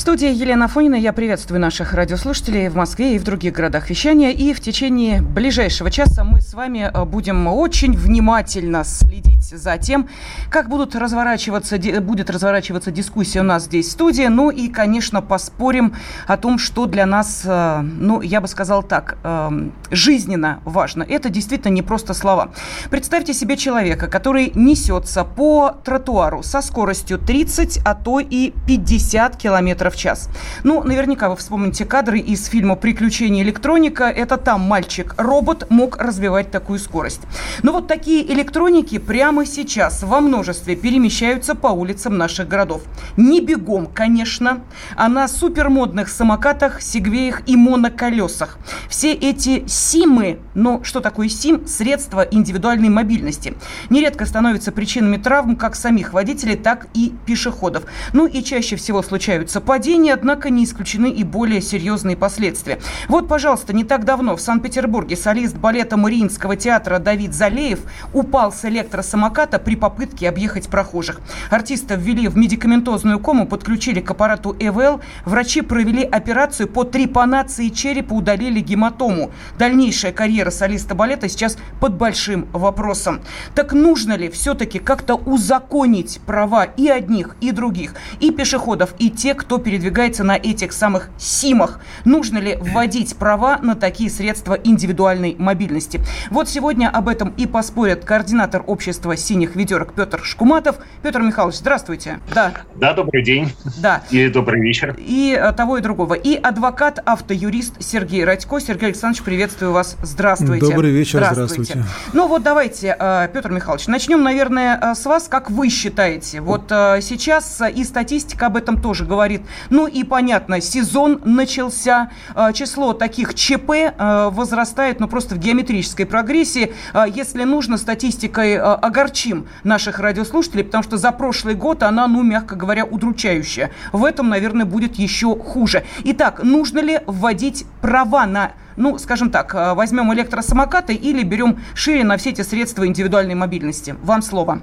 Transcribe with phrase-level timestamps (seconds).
[0.00, 0.94] В студии Елена Фонина.
[0.94, 4.30] Я приветствую наших радиослушателей в Москве и в других городах вещания.
[4.30, 10.08] И в течение ближайшего часа мы с вами э, будем очень внимательно следить за тем,
[10.48, 14.22] как будут разворачиваться, будет разворачиваться дискуссия у нас здесь в студии.
[14.22, 15.94] Ну и, конечно, поспорим
[16.26, 21.02] о том, что для нас, э, ну, я бы сказал так, э, жизненно важно.
[21.02, 22.52] Это действительно не просто слова.
[22.88, 29.89] Представьте себе человека, который несется по тротуару со скоростью 30, а то и 50 километров
[29.90, 30.28] в час.
[30.64, 34.04] Ну, наверняка вы вспомните кадры из фильма «Приключения электроника».
[34.04, 37.22] Это там мальчик-робот мог развивать такую скорость.
[37.62, 42.82] Но вот такие электроники прямо сейчас во множестве перемещаются по улицам наших городов.
[43.16, 44.62] Не бегом, конечно,
[44.96, 48.58] а на супермодных самокатах, сегвеях и моноколесах.
[48.88, 51.66] Все эти СИМы, но что такое СИМ?
[51.66, 53.54] Средства индивидуальной мобильности.
[53.90, 57.84] Нередко становятся причинами травм как самих водителей, так и пешеходов.
[58.12, 62.78] Ну и чаще всего случаются падения падения, однако не исключены и более серьезные последствия.
[63.08, 67.78] Вот, пожалуйста, не так давно в Санкт-Петербурге солист балета Мариинского театра Давид Залеев
[68.12, 71.22] упал с электросамоката при попытке объехать прохожих.
[71.48, 75.00] Артиста ввели в медикаментозную кому, подключили к аппарату ЭВЛ.
[75.24, 79.30] Врачи провели операцию по трепанации черепа, удалили гематому.
[79.58, 83.22] Дальнейшая карьера солиста балета сейчас под большим вопросом.
[83.54, 89.38] Так нужно ли все-таки как-то узаконить права и одних, и других, и пешеходов, и тех,
[89.38, 91.78] кто передвигается на этих самых СИМах.
[92.04, 96.00] Нужно ли вводить права на такие средства индивидуальной мобильности?
[96.28, 100.78] Вот сегодня об этом и поспорят координатор общества синих ведерок Петр Шкуматов.
[101.02, 102.18] Петр Михайлович, здравствуйте.
[102.34, 102.52] Да.
[102.74, 103.52] Да, добрый день.
[103.80, 104.02] Да.
[104.10, 104.96] И добрый вечер.
[104.98, 106.14] И э, того и другого.
[106.14, 108.58] И адвокат, автоюрист Сергей Радько.
[108.58, 109.96] Сергей Александрович, приветствую вас.
[110.02, 110.66] Здравствуйте.
[110.66, 111.74] Добрый вечер, здравствуйте.
[111.74, 111.88] здравствуйте.
[112.12, 115.28] Ну вот давайте, э, Петр Михайлович, начнем, наверное, э, с вас.
[115.28, 116.40] Как вы считаете?
[116.40, 122.92] Вот сейчас и статистика об этом тоже говорит ну и понятно, сезон начался, а, число
[122.92, 126.72] таких ЧП а, возрастает, ну просто в геометрической прогрессии.
[126.92, 132.56] А, если нужно, статистикой огорчим наших радиослушателей, потому что за прошлый год она, ну, мягко
[132.56, 133.70] говоря, удручающая.
[133.92, 135.84] В этом, наверное, будет еще хуже.
[136.04, 142.16] Итак, нужно ли вводить права на ну, скажем так, возьмем электросамокаты или берем шире на
[142.16, 143.94] все эти средства индивидуальной мобильности?
[144.02, 144.62] Вам слово.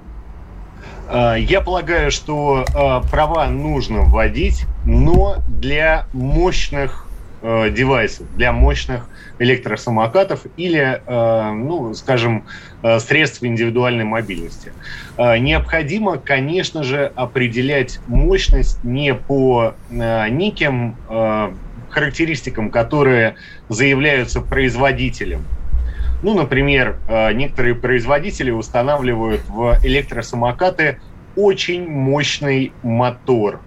[1.09, 7.07] А, я полагаю, что а, права нужно вводить, но для мощных
[7.41, 9.07] а, девайсов, для мощных
[9.39, 12.45] электросамокатов или, ну, скажем,
[12.97, 14.73] средств индивидуальной мобильности.
[15.15, 20.95] Необходимо, конечно же, определять мощность не по неким
[21.91, 23.35] характеристикам, которые
[23.69, 25.45] заявляются производителем,
[26.23, 30.99] ну, например, э, некоторые производители устанавливают в электросамокаты
[31.35, 33.61] очень мощный мотор.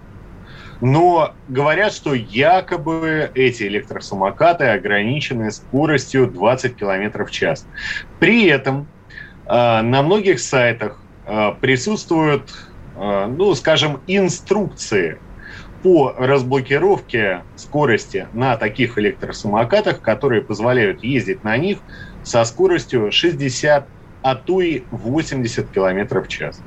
[0.81, 7.67] Но говорят, что якобы эти электросамокаты ограничены скоростью 20 км в час.
[8.19, 8.87] При этом
[9.45, 12.51] э, на многих сайтах э, присутствуют,
[12.93, 15.17] ну, скажем, инструкции
[15.81, 21.79] по разблокировке скорости на таких электросамокатах, которые позволяют ездить на них
[22.23, 23.87] со скоростью 60,
[24.21, 26.61] а то и 80 км в час.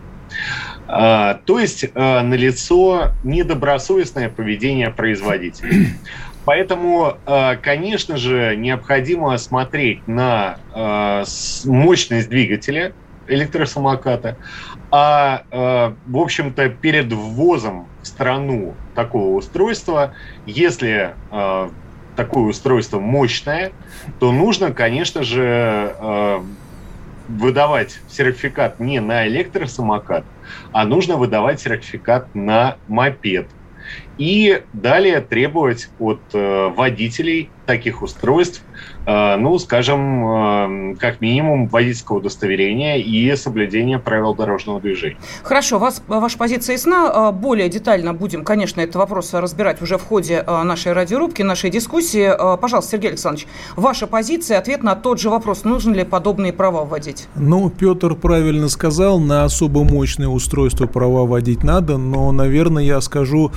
[0.86, 5.88] А, то есть а, налицо недобросовестное поведение производителей.
[6.44, 11.24] Поэтому, а, конечно же, необходимо смотреть на а,
[11.64, 12.92] мощность двигателя
[13.26, 14.36] электросамоката,
[14.90, 20.12] а, в общем-то, перед ввозом в страну такого устройства,
[20.44, 21.14] если
[22.16, 23.72] такое устройство мощное,
[24.20, 26.40] то нужно, конечно же, э,
[27.28, 30.24] выдавать сертификат не на электросамокат,
[30.72, 33.48] а нужно выдавать сертификат на мопед.
[34.18, 38.62] И далее требовать от э, водителей таких устройств
[39.06, 45.16] Э, ну, скажем, э, как минимум водительского удостоверения и соблюдение правил дорожного движения.
[45.42, 47.32] Хорошо, вас, ваша позиция ясна.
[47.32, 52.30] Более детально будем, конечно, этот вопрос разбирать уже в ходе нашей радиорубки, нашей дискуссии.
[52.56, 53.46] Пожалуйста, Сергей Александрович,
[53.76, 57.28] ваша позиция, ответ на тот же вопрос, нужно ли подобные права вводить?
[57.34, 63.52] Ну, Петр правильно сказал, на особо мощные устройства права вводить надо, но, наверное, я скажу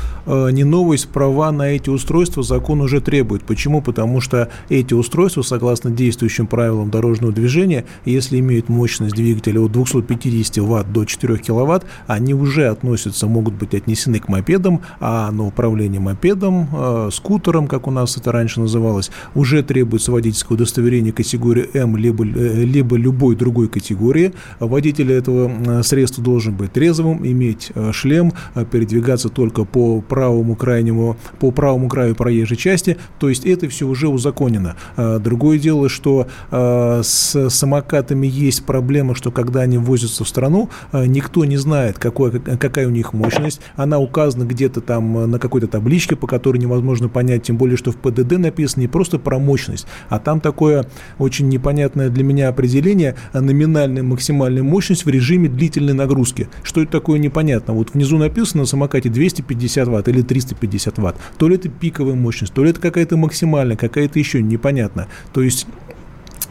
[0.49, 3.43] не новость, права на эти устройства закон уже требует.
[3.43, 3.81] Почему?
[3.81, 10.57] Потому что эти устройства, согласно действующим правилам дорожного движения, если имеют мощность двигателя от 250
[10.57, 15.99] Вт до 4 кВт, они уже относятся, могут быть отнесены к мопедам, а на управление
[15.99, 21.97] мопедом, э, скутером, как у нас это раньше называлось, уже требуется водительское удостоверение категории М,
[21.97, 24.33] либо, э, либо любой другой категории.
[24.59, 28.33] Водитель этого э, средства должен быть трезвым, иметь э, шлем,
[28.71, 30.01] передвигаться только по
[30.37, 32.97] правому крайнему, по правому краю проезжей части.
[33.19, 34.75] То есть это все уже узаконено.
[34.95, 41.57] Другое дело, что с самокатами есть проблема, что когда они возятся в страну, никто не
[41.57, 43.61] знает, какой, какая у них мощность.
[43.75, 47.97] Она указана где-то там на какой-то табличке, по которой невозможно понять, тем более, что в
[47.97, 50.85] ПДД написано не просто про мощность, а там такое
[51.17, 56.47] очень непонятное для меня определение номинальная максимальная мощность в режиме длительной нагрузки.
[56.63, 57.73] Что это такое, непонятно.
[57.73, 61.17] Вот внизу написано на самокате 250 ватт или 350 ватт.
[61.37, 65.07] То ли это пиковая мощность, то ли это какая-то максимальная, какая-то еще непонятно.
[65.33, 65.67] То есть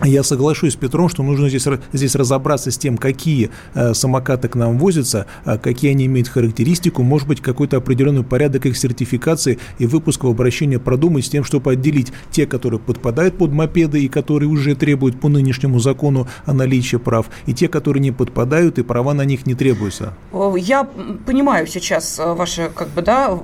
[0.05, 4.55] я соглашусь с Петром, что нужно здесь, здесь разобраться с тем, какие э, самокаты к
[4.55, 9.87] нам возятся, э, какие они имеют характеристику, может быть, какой-то определенный порядок их сертификации и
[9.87, 14.49] выпуска в обращение продумать с тем, чтобы отделить те, которые подпадают под мопеды и которые
[14.49, 19.15] уже требуют по нынешнему закону о наличии прав, и те, которые не подпадают и права
[19.15, 20.15] на них не требуются.
[20.57, 20.85] Я
[21.25, 23.37] понимаю сейчас э, ваши, как бы, да,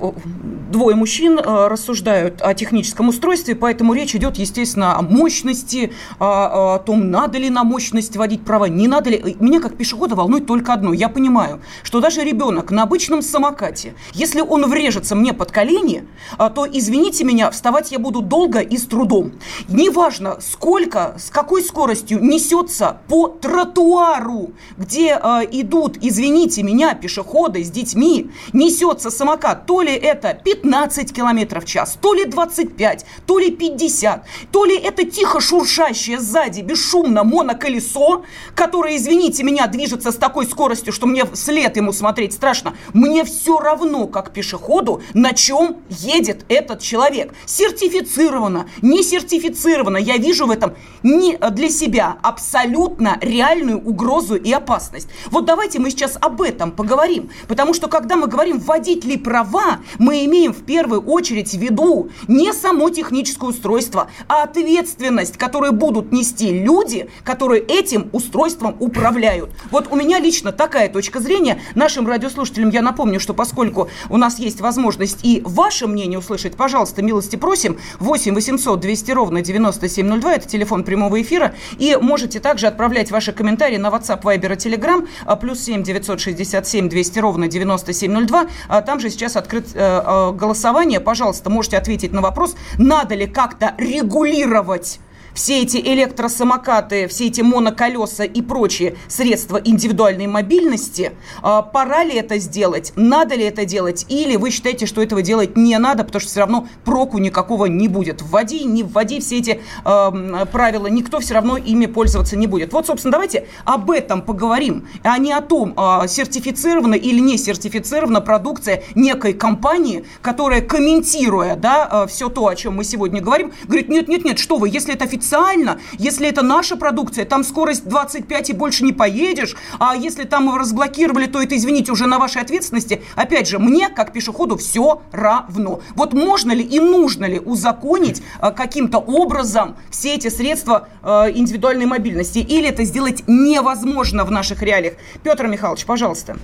[0.71, 6.79] двое мужчин э, рассуждают о техническом устройстве, поэтому речь идет, естественно, о мощности, о о
[6.79, 9.35] том, надо ли на мощность вводить права, не надо ли.
[9.39, 10.93] Меня как пешехода волнует только одно.
[10.93, 16.07] Я понимаю, что даже ребенок на обычном самокате, если он врежется мне под колени,
[16.37, 19.33] а, то, извините меня, вставать я буду долго и с трудом.
[19.67, 27.69] Неважно, сколько, с какой скоростью несется по тротуару, где э, идут, извините меня, пешеходы с
[27.69, 33.51] детьми, несется самокат, то ли это 15 километров в час, то ли 25, то ли
[33.51, 38.23] 50, то ли это тихо шуршащее сзади бесшумно моноколесо,
[38.55, 43.59] которое, извините меня, движется с такой скоростью, что мне вслед ему смотреть страшно, мне все
[43.59, 47.33] равно, как пешеходу, на чем едет этот человек.
[47.45, 49.97] Сертифицировано, не сертифицировано.
[49.97, 55.09] Я вижу в этом не для себя абсолютно реальную угрозу и опасность.
[55.29, 57.29] Вот давайте мы сейчас об этом поговорим.
[57.47, 62.09] Потому что когда мы говорим вводить ли права, мы имеем в первую очередь в виду
[62.27, 69.49] не само техническое устройство, а ответственность, которую будут нести нести люди, которые этим устройством управляют.
[69.71, 71.59] Вот у меня лично такая точка зрения.
[71.75, 77.01] Нашим радиослушателям я напомню, что поскольку у нас есть возможность и ваше мнение услышать, пожалуйста,
[77.01, 77.77] милости просим.
[77.99, 81.53] 8 800 200 ровно 9702, это телефон прямого эфира.
[81.77, 86.87] И можете также отправлять ваши комментарии на WhatsApp, Viber и Telegram, а, плюс 7 967
[86.87, 88.47] 200 ровно 9702.
[88.69, 91.01] А там же сейчас открыт э, э, голосование.
[91.01, 94.99] Пожалуйста, можете ответить на вопрос, надо ли как-то регулировать
[95.33, 102.37] все эти электросамокаты, все эти моноколеса и прочие средства индивидуальной мобильности, а, пора ли это
[102.37, 106.29] сделать, надо ли это делать, или вы считаете, что этого делать не надо, потому что
[106.29, 108.21] все равно проку никакого не будет.
[108.21, 112.73] Вводи, не вводи все эти э, правила, никто все равно ими пользоваться не будет.
[112.73, 118.21] Вот, собственно, давайте об этом поговорим, а не о том, э, сертифицирована или не сертифицирована
[118.21, 123.89] продукция некой компании, которая, комментируя да, э, все то, о чем мы сегодня говорим, говорит,
[123.89, 128.53] нет-нет-нет, что вы, если это официально официально, если это наша продукция, там скорость 25 и
[128.53, 133.01] больше не поедешь, а если там разблокировали, то это, извините, уже на вашей ответственности.
[133.15, 135.81] Опять же, мне, как пешеходу, все равно.
[135.95, 141.85] Вот можно ли и нужно ли узаконить а, каким-то образом все эти средства а, индивидуальной
[141.85, 144.93] мобильности, или это сделать невозможно в наших реалиях?
[145.23, 146.35] Петр Михайлович, пожалуйста.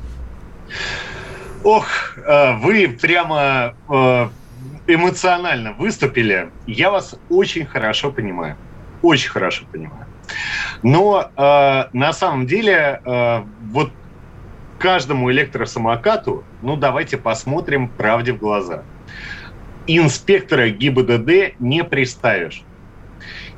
[1.63, 4.29] Ох, э, вы прямо э,
[4.87, 6.49] эмоционально выступили.
[6.67, 8.55] Я вас очень хорошо понимаю
[9.01, 10.05] очень хорошо понимаю.
[10.83, 13.91] Но э, на самом деле э, вот
[14.77, 18.83] каждому электросамокату, ну давайте посмотрим правде в глаза.
[19.87, 22.63] Инспектора ГИБДД не приставишь.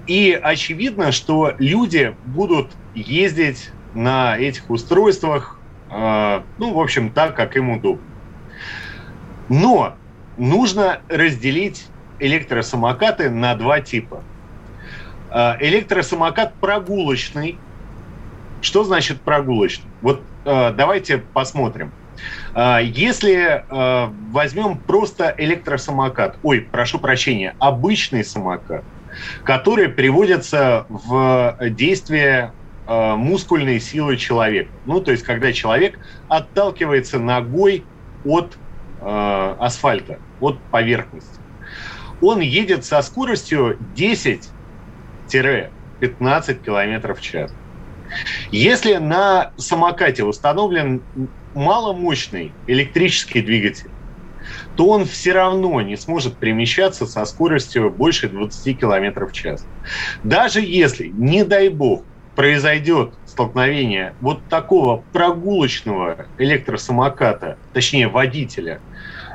[0.08, 7.56] И очевидно, что люди будут ездить на этих устройствах, э, ну, в общем, так, как
[7.56, 8.04] им удобно.
[9.50, 9.96] Но
[10.38, 11.88] нужно разделить
[12.20, 14.24] электросамокаты на два типа.
[15.32, 17.58] Э, электросамокат прогулочный.
[18.62, 19.90] Что значит прогулочный?
[20.02, 21.92] Вот э, давайте посмотрим.
[22.54, 23.64] Э, если
[24.32, 28.84] возьмем просто электросамокат, ой, прошу прощения, обычный самокат,
[29.44, 32.54] который приводится в действие
[32.88, 34.72] мускульной силы человека.
[34.86, 37.86] Ну, то есть, когда человек отталкивается ногой
[38.26, 38.58] от
[39.00, 41.40] асфальта, от поверхности.
[42.22, 43.78] Он едет со скоростью
[45.34, 45.70] 10-15
[46.64, 47.54] км в час.
[48.52, 51.02] Если на самокате установлен
[51.54, 53.90] маломощный электрический двигатель,
[54.76, 59.66] то он все равно не сможет перемещаться со скоростью больше 20 км в час.
[60.24, 62.04] Даже если, не дай бог,
[62.36, 68.80] произойдет столкновение вот такого прогулочного электросамоката, точнее водителя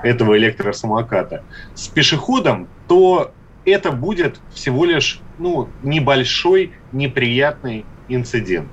[0.03, 1.43] этого электросамоката
[1.75, 3.33] с пешеходом, то
[3.71, 8.69] это будет всего лишь ну, небольшой неприятный инцидент,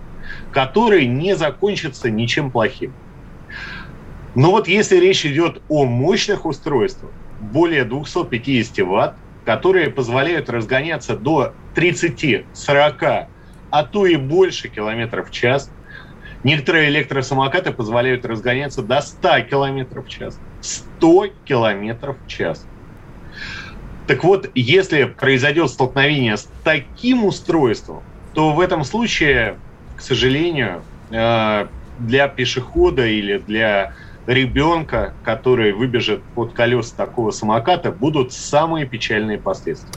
[0.52, 2.94] который не закончится ничем плохим.
[4.36, 11.54] Но вот если речь идет о мощных устройствах, более 250 ватт, которые позволяют разгоняться до
[11.76, 13.28] 30-40,
[13.70, 15.70] а то и больше километров в час.
[16.44, 20.40] Некоторые электросамокаты позволяют разгоняться до 100 километров в час.
[20.62, 22.68] 100 километров в час.
[24.06, 29.62] Так вот, если произойдет столкновение с таким устройством, то в этом случае,
[29.96, 31.68] к сожалению, э,
[31.98, 33.92] для пешехода или для
[34.28, 39.92] ребенка, который выбежит под колеса такого самоката, будут самые печальные последствия.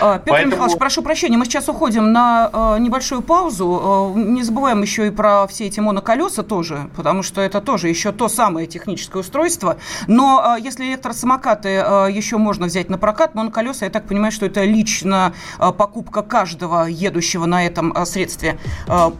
[0.00, 0.52] А, Петр Поэтому...
[0.52, 4.14] Михайлович, прошу прощения, мы сейчас уходим на э, небольшую паузу.
[4.16, 8.12] Э, не забываем еще и про все эти моноколеса тоже, потому что это тоже еще
[8.12, 9.78] то самое техническое устройство.
[10.06, 15.32] Но если электросамокаты еще можно взять на прокат, моноколеса, я так понимаю, что это лично
[15.58, 18.58] покупка каждого едущего на этом средстве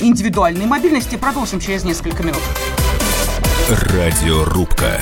[0.00, 1.16] индивидуальной мобильности.
[1.16, 2.42] Продолжим через несколько минут.
[3.72, 5.00] Радиорубка.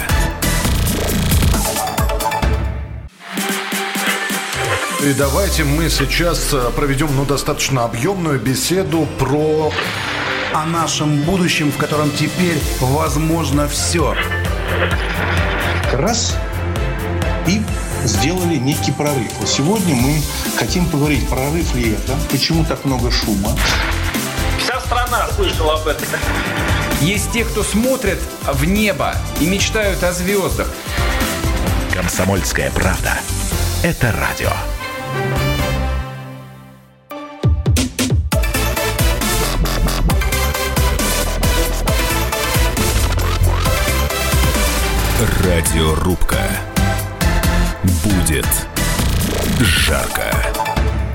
[5.02, 9.72] И давайте мы сейчас э, проведем ну, достаточно объемную беседу про...
[10.52, 14.14] О нашем будущем, в котором теперь возможно все.
[15.92, 16.36] Раз
[17.48, 17.62] и
[18.04, 19.32] сделали некий прорыв.
[19.40, 20.22] Вот сегодня мы
[20.56, 23.50] хотим поговорить, прорыв ли это, почему так много шума.
[24.60, 26.06] Вся страна слышала об этом.
[27.00, 30.68] Есть те, кто смотрят в небо и мечтают о звездах.
[31.94, 33.14] Комсомольская правда.
[33.82, 34.50] Это радио.
[45.42, 46.42] Радиорубка.
[48.04, 48.46] Будет
[49.58, 50.69] жарко.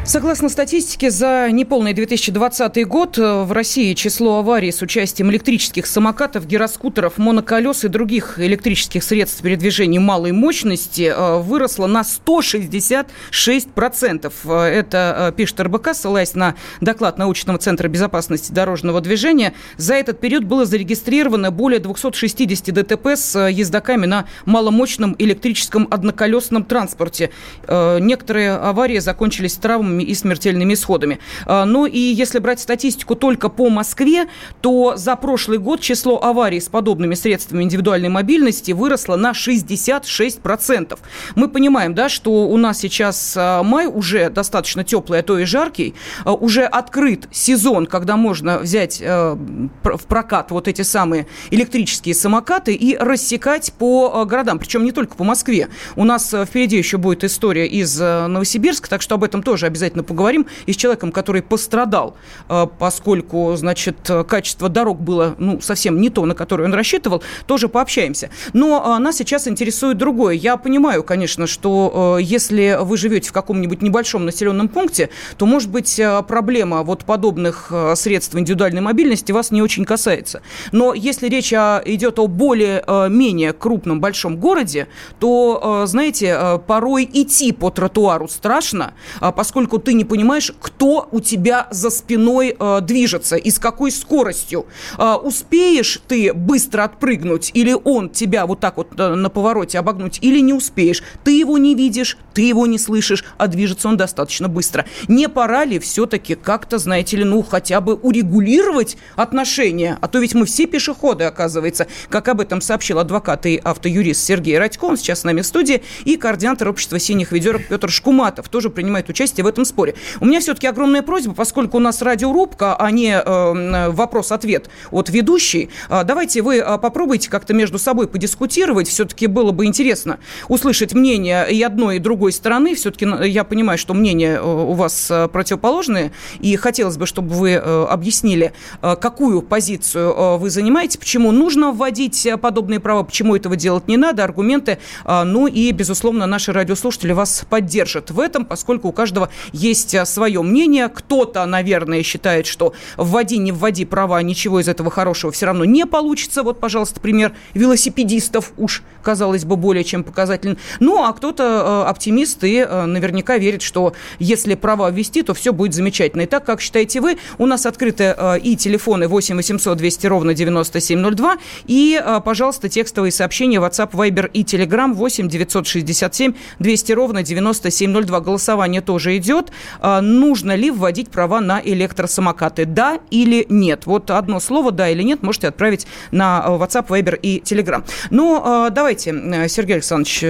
[0.08, 6.46] Согласно статистике, за неполный 2020 год э, в России число аварий с участием электрических самокатов,
[6.46, 14.32] гироскутеров, моноколес и других электрических средств передвижения малой мощности э, выросло на 166%.
[14.44, 19.56] Э, это пишет РБК, ссылаясь на доклад научного центра безопасности дорожного движения.
[19.78, 27.32] За этот период было зарегистрировано более 260 ДТП с ездоками на маломощном электрическом одноколесном транспорте.
[27.68, 31.20] Некоторые аварии закончились травмами и смертельными исходами.
[31.46, 34.28] А, ну и если брать статистику только по Москве,
[34.62, 40.98] то за прошлый год число аварий с подобными средствами индивидуальной мобильности выросло на 66%.
[41.36, 45.46] Мы понимаем, да, что у нас сейчас а, май уже достаточно теплый, а то и
[45.46, 45.96] жаркий.
[46.24, 52.98] А, уже открыт сезон, когда можно взять в прокат вот эти самые электрические самокаты и
[52.98, 54.60] рассекать по городам.
[54.60, 55.70] Причем не только по Москве.
[55.96, 60.04] У нас впереди еще будет история из Новосибирска, так что об этом тоже обязательно обязательно
[60.04, 62.15] поговорим и с человеком, который пострадал,
[62.50, 67.70] э, поскольку, значит, качество дорог было, ну, совсем не то, на которое он рассчитывал, тоже
[67.70, 68.30] пообщаемся.
[68.54, 70.34] Но э, нас сейчас интересует другое.
[70.34, 75.70] Я понимаю, конечно, что э, если вы живете в каком-нибудь небольшом населенном пункте, то, может
[75.70, 80.42] быть, проблема вот подобных средств индивидуальной мобильности вас не очень касается.
[80.72, 84.88] Но если речь идет о более-менее крупном большом городе,
[85.20, 88.94] то, знаете, порой идти по тротуару страшно,
[89.36, 93.91] поскольку поскольку ты не понимаешь, кто у тебя за спиной э, движется и с какой
[93.91, 94.65] скоростью.
[94.98, 100.20] Э, успеешь ты быстро отпрыгнуть или он тебя вот так вот э, на повороте обогнуть,
[100.22, 101.03] или не успеешь.
[101.24, 104.86] Ты его не видишь, ты его не слышишь, а движется он достаточно быстро.
[105.08, 109.98] Не пора ли все-таки как-то, знаете ли, ну хотя бы урегулировать отношения?
[110.01, 114.58] А то ведь мы все пешеходы, оказывается, как об этом сообщил адвокат и автоюрист Сергей
[114.58, 118.70] Радько, он сейчас с нами в студии, и координатор общества синих ведерок Петр Шкуматов тоже
[118.70, 119.95] принимает участие в этом этом споре.
[120.19, 125.69] У меня все-таки огромная просьба, поскольку у нас радиорубка, а не э, вопрос-ответ от ведущей,
[125.89, 128.88] э, давайте вы э, попробуйте как-то между собой подискутировать.
[128.88, 132.75] Все-таки было бы интересно услышать мнение и одной, и другой стороны.
[132.75, 139.41] Все-таки я понимаю, что мнения у вас противоположные, и хотелось бы, чтобы вы объяснили, какую
[139.41, 144.77] позицию вы занимаете, почему нужно вводить подобные права, почему этого делать не надо, аргументы.
[145.05, 150.90] Ну и, безусловно, наши радиослушатели вас поддержат в этом, поскольку у каждого есть свое мнение.
[150.90, 155.86] Кто-то, наверное, считает, что вводи, не вводи права, ничего из этого хорошего все равно не
[155.86, 156.44] получится.
[156.44, 160.58] Вот, пожалуйста, пример велосипедистов уж, казалось бы, более чем показательный.
[160.80, 165.54] Ну, а кто-то э, оптимист и э, наверняка верит, что если права ввести, то все
[165.54, 166.22] будет замечательно.
[166.22, 170.34] И так, как считаете вы, у нас открыты э, и телефоны 8 800 200 ровно
[170.34, 178.20] 9702, и, пожалуйста, текстовые сообщения WhatsApp, Viber и Telegram 8 967 200 ровно 9702.
[178.20, 179.35] Голосование тоже идет.
[179.82, 182.65] Нужно ли вводить права на электросамокаты?
[182.65, 183.86] Да или нет?
[183.86, 187.84] Вот одно слово «да» или «нет» можете отправить на WhatsApp, Viber и Telegram.
[188.10, 189.12] Ну, давайте,
[189.48, 190.24] Сергей Александрович,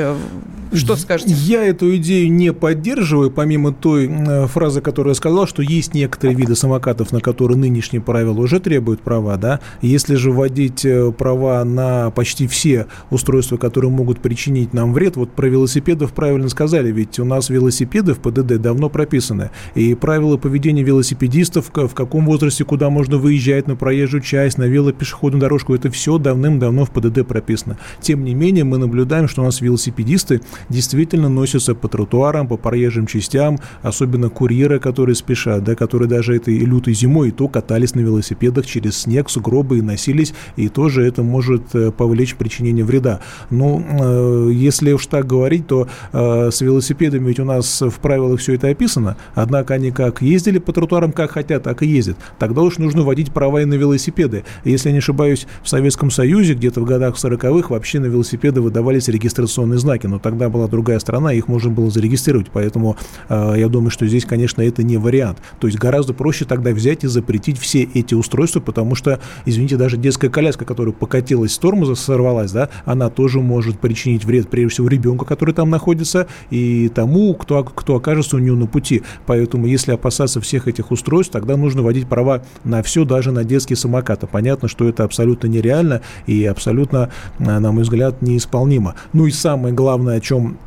[0.74, 1.33] что скажете?
[1.33, 4.09] Я эту идею не поддерживаю, помимо той
[4.47, 9.01] фразы, которую я сказал, что есть некоторые виды самокатов, на которые нынешние правила уже требуют
[9.01, 9.59] права, да.
[9.81, 15.31] Если же вводить э, права на почти все устройства, которые могут причинить нам вред, вот
[15.31, 20.81] про велосипедов правильно сказали, ведь у нас велосипеды в ПДД давно прописаны, и правила поведения
[20.81, 26.17] велосипедистов, в каком возрасте куда можно выезжать на проезжую часть, на велопешеходную дорожку, это все
[26.17, 27.77] давным-давно в ПДД прописано.
[27.99, 33.05] Тем не менее, мы наблюдаем, что у нас велосипедисты действительно носятся по тротуарам, по проезжим
[33.05, 37.99] частям, особенно курьеры, которые спешат, да, которые даже этой лютой зимой и то катались на
[37.99, 43.19] велосипедах через снег, сугробы и носились, и тоже это может э, повлечь причинение вреда.
[43.49, 48.39] Ну, э, если уж так говорить, то э, с велосипедами ведь у нас в правилах
[48.39, 48.84] все это описано,
[49.33, 52.17] однако они как ездили по тротуарам, как хотят, так и ездят.
[52.39, 54.43] Тогда уж нужно вводить права и на велосипеды.
[54.63, 59.07] Если я не ошибаюсь, в Советском Союзе где-то в годах 40-х вообще на велосипеды выдавались
[59.07, 62.97] регистрационные знаки, но тогда была другая страна, их можно было зарегистрировать, поэтому
[63.29, 65.39] э, я думаю, что здесь, конечно, это не вариант.
[65.59, 69.97] То есть гораздо проще тогда взять и запретить все эти устройства, потому что, извините, даже
[69.97, 74.87] детская коляска, которая покатилась с тормоза, сорвалась, да, она тоже может причинить вред, прежде всего,
[74.87, 79.03] ребенку, который там находится, и тому, кто, кто окажется у него на пути.
[79.25, 83.77] Поэтому, если опасаться всех этих устройств, тогда нужно вводить права на все, даже на детские
[83.77, 84.27] самокаты.
[84.27, 87.09] Понятно, что это абсолютно нереально и абсолютно,
[87.40, 88.96] на мой взгляд, неисполнимо.
[89.14, 90.57] Ну и самое главное, о чем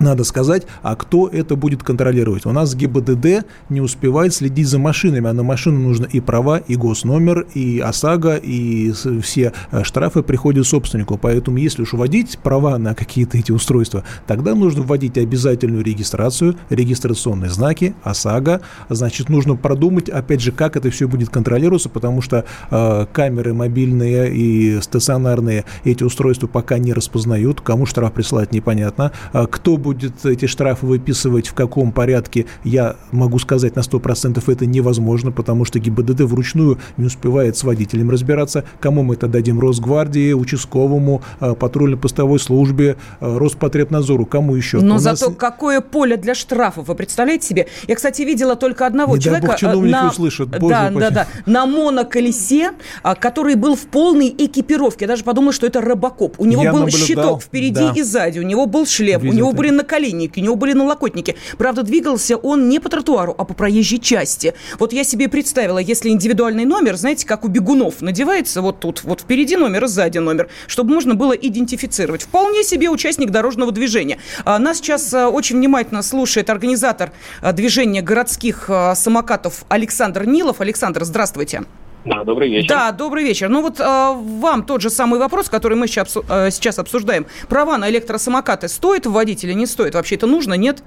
[0.00, 2.46] надо сказать, а кто это будет контролировать?
[2.46, 6.76] У нас ГИБДД не успевает следить за машинами, а на машину нужно и права, и
[6.76, 11.18] госномер, и ОСАГО, и все э, штрафы приходят собственнику.
[11.18, 17.50] Поэтому если уж вводить права на какие-то эти устройства, тогда нужно вводить обязательную регистрацию, регистрационные
[17.50, 18.62] знаки, ОСАГО.
[18.88, 24.32] Значит, нужно продумать, опять же, как это все будет контролироваться, потому что э, камеры мобильные
[24.34, 30.24] и стационарные эти устройства пока не распознают, кому штраф присылать непонятно, а кто будет будет
[30.24, 35.80] эти штрафы выписывать, в каком порядке, я могу сказать на 100% это невозможно, потому что
[35.80, 38.64] ГИБДД вручную не успевает с водителем разбираться.
[38.78, 39.58] Кому мы это дадим?
[39.58, 44.78] Росгвардии, участковому, э, патрульно-постовой службе, э, Роспотребнадзору, кому еще?
[44.78, 45.36] Но У зато нас...
[45.36, 47.66] какое поле для штрафов, вы представляете себе?
[47.88, 49.58] Я, кстати, видела только одного не человека...
[49.60, 50.08] Бог, э, на...
[50.08, 50.48] услышат.
[50.60, 51.26] Боже да, да, да.
[51.46, 52.70] На моноколесе,
[53.18, 55.06] который был в полной экипировке.
[55.06, 56.36] Я даже подумала, что это робокоп.
[56.38, 57.06] У него Я был наблюдал.
[57.06, 57.92] щиток впереди да.
[57.96, 61.36] и сзади, у него был шлем, Видел у него были наколенники, у него были налокотники.
[61.58, 64.54] Правда, двигался он не по тротуару, а по проезжей части.
[64.78, 69.22] Вот я себе представила, если индивидуальный номер, знаете, как у бегунов, надевается вот тут, вот
[69.22, 72.22] впереди номер, сзади номер, чтобы можно было идентифицировать.
[72.22, 74.18] Вполне себе участник дорожного движения.
[74.44, 80.60] А, нас сейчас а, очень внимательно слушает организатор а, движения городских самокатов Александр Нилов.
[80.60, 81.64] Александр, здравствуйте.
[82.04, 82.68] Да, добрый вечер.
[82.68, 83.48] Да, добрый вечер.
[83.48, 87.26] Ну вот э, вам тот же самый вопрос, который мы сейчас, э, сейчас обсуждаем.
[87.48, 89.94] Права на электросамокаты стоит вводить или не стоит?
[89.94, 90.82] Вообще это нужно, нет?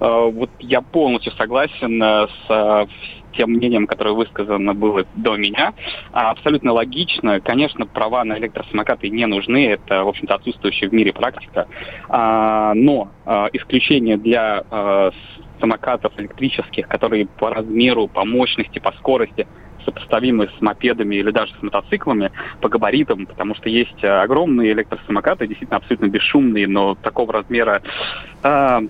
[0.00, 2.86] Э, вот я полностью согласен э, с э,
[3.38, 5.72] тем мнением, которое высказано было до меня.
[6.12, 7.40] А, абсолютно логично.
[7.40, 9.68] Конечно, права на электросамокаты не нужны.
[9.68, 11.68] Это, в общем-то, отсутствующая в мире практика.
[12.08, 15.10] А, но а, исключение для а,
[15.60, 19.46] самокатов электрических, которые по размеру, по мощности, по скорости
[19.88, 25.46] сопоставимы с мопедами или даже с мотоциклами по габаритам, потому что есть э, огромные электросамокаты,
[25.46, 27.82] действительно абсолютно бесшумные, но такого размера
[28.42, 28.80] э,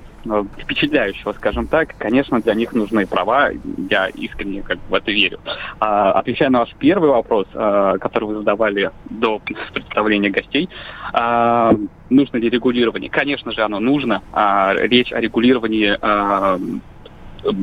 [0.59, 3.51] впечатляющего, скажем так, конечно, для них нужны права,
[3.91, 5.39] я искренне как в это верю.
[5.79, 9.41] А, отвечая на ваш первый вопрос, а, который вы задавали до
[9.73, 10.69] представления гостей,
[11.13, 11.75] а,
[12.11, 13.11] нужно ли регулирование?
[13.11, 14.23] Конечно же, оно нужно.
[14.33, 16.59] А, речь о регулировании а,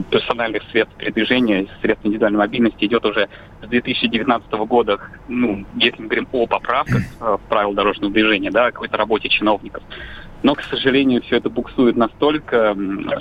[0.10, 3.30] персональных средств передвижения, средств индивидуальной мобильности идет уже
[3.62, 8.98] с 2019 года, ну, если мы говорим о поправках в правила дорожного движения, да, какой-то
[8.98, 9.84] работе чиновников.
[10.46, 12.78] Но, к сожалению, все это буксует настолько,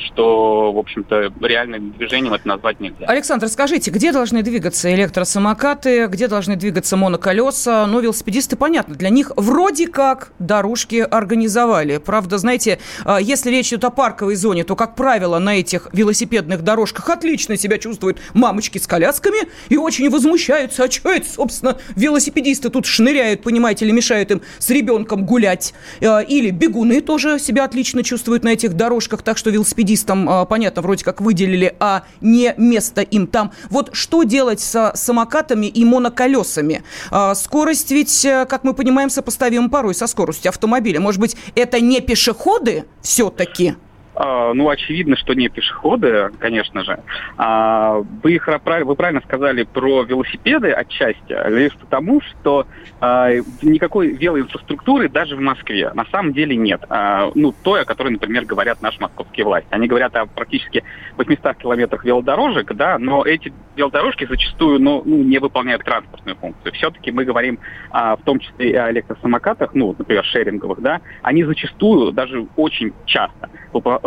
[0.09, 3.07] что, в общем-то, реальным движением это назвать нельзя.
[3.07, 7.87] Александр, скажите, где должны двигаться электросамокаты, где должны двигаться моноколеса?
[7.87, 11.97] Ну, велосипедисты, понятно, для них вроде как дорожки организовали.
[11.97, 16.61] Правда, знаете, а, если речь идет о парковой зоне, то, как правило, на этих велосипедных
[16.61, 20.85] дорожках отлично себя чувствуют мамочки с колясками и очень возмущаются.
[20.85, 25.73] А что это, собственно, велосипедисты тут шныряют, понимаете, или мешают им с ребенком гулять?
[26.03, 30.45] А, или бегуны тоже тоже себя отлично чувствуют на этих дорожках, так что велосипедистам, а,
[30.47, 33.53] понятно, вроде как выделили, а не место им там.
[33.71, 36.83] Вот что делать с самокатами и моноколесами?
[37.13, 40.99] А, скорость ведь, э, как мы понимаем, сопоставима порой со скоростью автомобиля.
[40.99, 43.77] Может быть, это не пешеходы все-таки?
[44.17, 47.01] А, ну, очевидно, что не пешеходы, конечно же.
[47.37, 52.67] А, вы, их, вы правильно сказали про велосипеды отчасти, лишь потому, что
[53.01, 53.31] а,
[53.63, 56.83] никакой велоинфраструктуры даже в Москве на самом деле нет.
[57.35, 59.69] Ну, той, о которой, например, говорят наши московские власти.
[59.71, 60.85] Они говорят о практически
[61.17, 66.73] 800 километрах велодорожек, да, но эти велодорожки зачастую ну, ну, не выполняют транспортную функцию.
[66.73, 67.59] Все-таки мы говорим
[67.91, 73.51] в том числе и о электросамокатах, ну, например, шеринговых, да, они зачастую, даже очень часто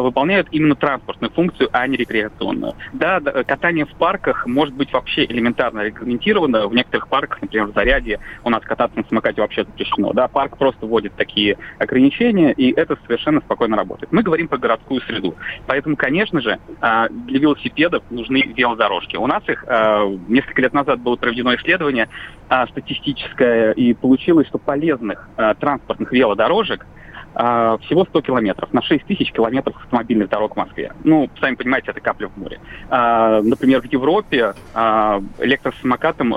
[0.02, 2.74] выполняют именно транспортную функцию, а не рекреационную.
[2.94, 6.68] Да, катание в парках может быть вообще элементарно регламентировано.
[6.68, 10.14] В некоторых парках, например, в Заряде, у нас кататься на самокате вообще запрещено.
[10.14, 14.12] Да, парк просто вводит такие ограничения, и это совершенно спокойно работает.
[14.12, 15.36] Мы говорим про городскую среду.
[15.66, 19.16] Поэтому, конечно же, а, для велосипедов нужны велодорожки.
[19.16, 22.08] У нас их а, несколько лет назад было проведено исследование
[22.50, 25.30] а, статистическое, и получилось, что полезных
[25.60, 26.86] транспортных велодорожек
[27.34, 30.92] а, всего 100 километров, на 6 тысяч километров автомобильных дорог в Москве.
[31.04, 32.60] Ну, сами понимаете, это капля в море.
[32.90, 36.30] А, например, в Европе а, электросамокатам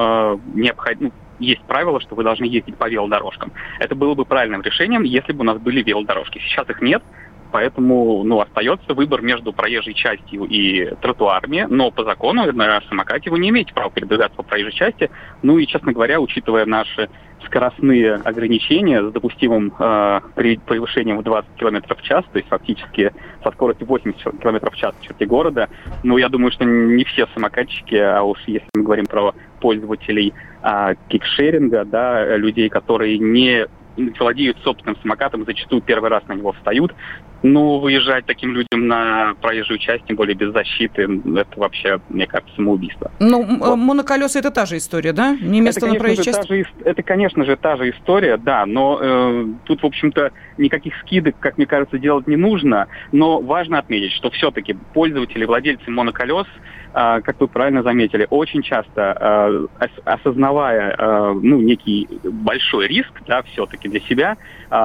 [0.54, 3.50] необходимо, ну, есть правило, что вы должны ездить по велодорожкам.
[3.78, 6.38] Это было бы правильным решением, если бы у нас были велодорожки.
[6.38, 7.02] Сейчас их нет,
[7.52, 13.38] Поэтому ну, остается выбор между проезжей частью и тротуарами, но по закону на самокате вы
[13.38, 15.10] не имеете права передвигаться по проезжей части.
[15.42, 17.08] Ну и, честно говоря, учитывая наши
[17.46, 23.50] скоростные ограничения с допустимым э, превышением в 20 км в час, то есть фактически со
[23.50, 25.68] скоростью 80 км в час в черте города.
[26.04, 30.32] Ну, я думаю, что не все самокатчики, а уж если мы говорим про пользователей
[30.62, 36.94] э, кикшеринга, да, людей, которые не владеют собственным самокатом, зачастую первый раз на него встают.
[37.42, 42.54] Ну, выезжать таким людям на проезжую часть, тем более без защиты, это вообще, мне кажется,
[42.54, 43.10] самоубийство.
[43.18, 43.76] Ну, вот.
[43.76, 45.36] моноколеса это та же история, да?
[45.40, 46.52] Не место это, на проезжей части?
[46.52, 51.36] Же, это, конечно же, та же история, да, но э, тут, в общем-то, никаких скидок,
[51.40, 56.46] как мне кажется, делать не нужно, но важно отметить, что все-таки пользователи, владельцы моноколес–
[56.92, 59.66] а, как вы правильно заметили, очень часто а,
[60.04, 64.36] осознавая а, ну, некий большой риск да, все-таки для себя,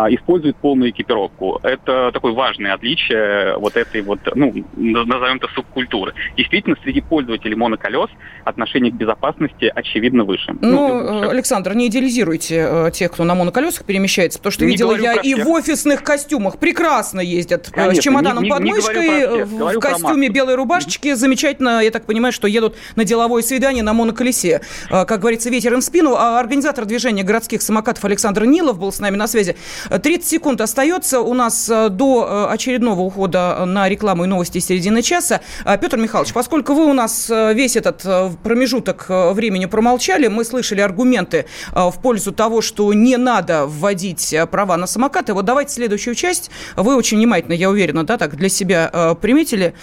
[0.10, 1.60] используют полную экипировку.
[1.64, 6.14] Это такое важное отличие вот этой вот, ну, назовем это субкультуры.
[6.38, 8.10] Действительно, среди пользователей моноколес
[8.44, 10.54] отношение к безопасности очевидно выше.
[10.62, 14.96] Ну, ну Александр, не идеализируйте э, тех, кто на моноколесах перемещается, потому что не видела
[14.96, 19.44] я и в офисных костюмах прекрасно ездят э, Конечно, с чемоданом не, не, под мышкой,
[19.46, 24.62] в костюме белой рубашечки, замечательно так понимаю, что едут на деловое свидание на моноколесе.
[24.90, 26.16] Как говорится, ветер им в спину.
[26.18, 29.56] А организатор движения городских самокатов Александр Нилов был с нами на связи.
[29.90, 35.42] 30 секунд остается у нас до а, очередного ухода на рекламу и новости середины часа.
[35.64, 38.04] Петр Михайлович, поскольку вы у нас весь этот
[38.44, 44.88] промежуток времени промолчали, мы слышали аргументы в пользу того, что не надо вводить права на
[44.88, 45.34] самокаты.
[45.34, 46.52] Вот давайте следующую часть.
[46.76, 49.74] Вы очень внимательно, я уверена, да, так для себя приметили,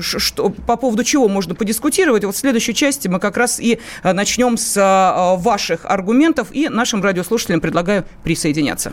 [0.00, 2.24] что, по поводу чего можно подискутировать.
[2.24, 6.68] Вот в следующей части мы как раз и э, начнем с э, ваших аргументов, и
[6.68, 8.92] нашим радиослушателям предлагаю присоединяться.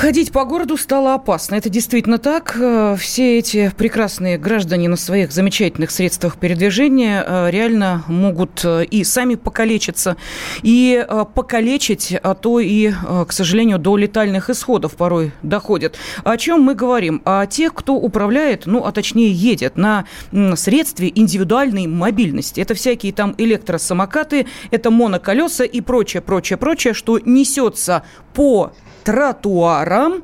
[0.00, 1.56] Ходить по городу стало опасно.
[1.56, 2.56] Это действительно так.
[2.58, 9.04] Э, все эти прекрасные граждане на своих замечательных средствах передвижения э, реально могут э, и
[9.04, 10.16] сами покалечиться,
[10.62, 12.90] и покалечить, а то и,
[13.28, 15.98] к сожалению, до летальных исходов порой доходят.
[16.24, 17.20] О чем мы говорим?
[17.26, 20.06] О тех, кто управляет, ну, а точнее едет на
[20.54, 22.62] средстве индивидуальной мобильности.
[22.62, 28.72] Это всякие там электросамокаты, это моноколеса и прочее, прочее, прочее, что несется по
[29.04, 30.22] тротуарам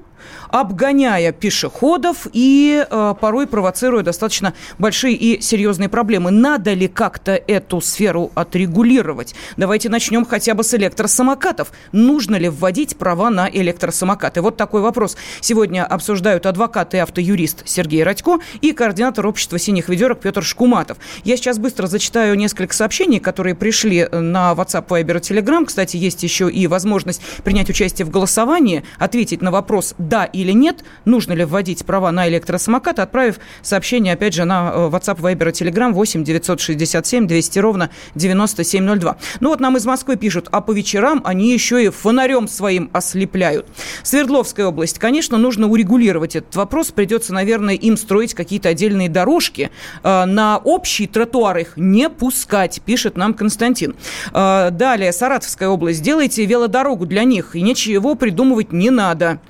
[0.49, 6.31] обгоняя пешеходов и э, порой провоцируя достаточно большие и серьезные проблемы.
[6.31, 9.35] Надо ли как-то эту сферу отрегулировать?
[9.57, 11.73] Давайте начнем хотя бы с электросамокатов.
[11.93, 14.43] Нужно ли вводить права на электросамокаты?
[14.43, 20.21] Вот такой вопрос сегодня обсуждают адвокат и автоюрист Сергей Радько и координатор общества «Синих ведерок»
[20.21, 20.99] Петр Шкуматов.
[21.25, 25.65] Я сейчас быстро зачитаю несколько сообщений, которые пришли на WhatsApp, Viber Telegram.
[25.65, 30.85] Кстати, есть еще и возможность принять участие в голосовании, ответить на вопрос «да» или нет,
[31.05, 35.53] нужно ли вводить права на электросамокат, отправив сообщение, опять же, на э, WhatsApp, Viber и
[35.53, 39.17] Telegram 8 967 200 ровно 9702.
[39.41, 43.67] Ну вот нам из Москвы пишут, а по вечерам они еще и фонарем своим ослепляют.
[44.03, 46.91] Свердловская область, конечно, нужно урегулировать этот вопрос.
[46.91, 49.71] Придется, наверное, им строить какие-то отдельные дорожки.
[50.03, 53.95] Э, на общий тротуар их не пускать, пишет нам Константин.
[54.33, 56.03] Э, далее, Саратовская область.
[56.03, 59.41] Делайте велодорогу для них, и ничего придумывать не надо.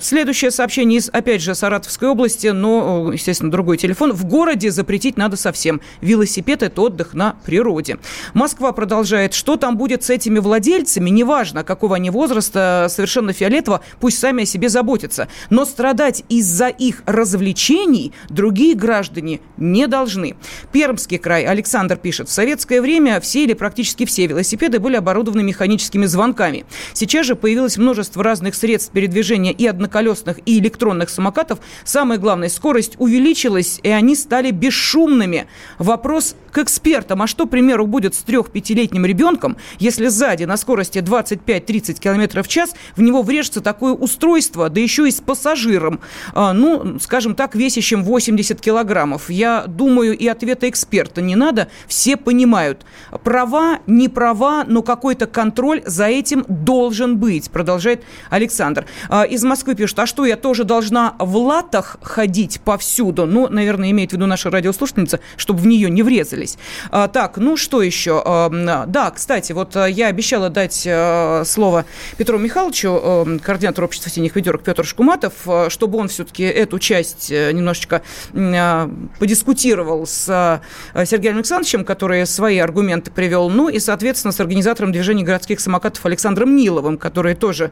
[0.00, 4.12] Следующее сообщение из, опять же, Саратовской области, но, естественно, другой телефон.
[4.12, 5.80] В городе запретить надо совсем.
[6.00, 7.98] Велосипед– это отдых на природе.
[8.34, 9.34] Москва продолжает.
[9.34, 14.46] Что там будет с этими владельцами, неважно, какого они возраста, совершенно фиолетово, пусть сами о
[14.46, 15.28] себе заботятся.
[15.50, 20.36] Но страдать из-за их развлечений другие граждане не должны.
[20.72, 21.44] Пермский край.
[21.44, 22.28] Александр пишет.
[22.28, 26.64] В советское время все или практически все велосипеды были оборудованы механическими звонками.
[26.92, 32.96] Сейчас же появилось множество разных средств передвижения и одноколесных, и электронных самокатов, самое главное, скорость
[32.98, 35.46] увеличилась, и они стали бесшумными.
[35.78, 37.22] Вопрос к экспертам.
[37.22, 42.48] А что, к примеру, будет с трех-пятилетним ребенком, если сзади на скорости 25-30 км в
[42.48, 46.00] час в него врежется такое устройство, да еще и с пассажиром,
[46.34, 49.30] а, ну, скажем так, весящим 80 килограммов?
[49.30, 51.68] Я думаю, и ответа эксперта не надо.
[51.86, 52.84] Все понимают.
[53.22, 58.86] Права, не права, но какой-то контроль за этим должен быть, продолжает Александр.
[59.08, 63.26] А, из Москвы пишут, а что, я тоже должна в латах ходить повсюду?
[63.26, 66.58] Ну, наверное, имеет в виду наша радиослушательница, чтобы в нее не врезались.
[66.90, 68.22] А, так, ну что еще?
[68.24, 71.84] А, да, кстати, вот а, я обещала дать а, слово
[72.16, 77.30] Петру Михайловичу, а, координатору общества синих ведерок Петр Шкуматов, а, чтобы он все-таки эту часть
[77.30, 78.02] немножечко
[78.34, 80.60] а, подискутировал с а,
[81.04, 86.56] Сергеем Александровичем, который свои аргументы привел, ну и, соответственно, с организатором движения городских самокатов Александром
[86.56, 87.70] Ниловым, который тоже,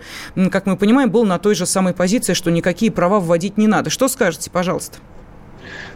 [0.50, 3.90] как мы понимаем, был на той же самой позиции, что никакие права вводить не надо.
[3.90, 4.98] Что скажете, пожалуйста?